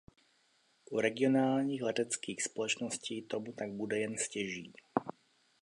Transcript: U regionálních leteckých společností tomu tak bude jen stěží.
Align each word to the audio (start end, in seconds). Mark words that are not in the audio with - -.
U 0.91 0.99
regionálních 0.99 1.81
leteckých 1.81 2.43
společností 2.43 3.21
tomu 3.21 3.53
tak 3.53 3.71
bude 3.71 3.99
jen 3.99 4.17
stěží. 4.17 4.73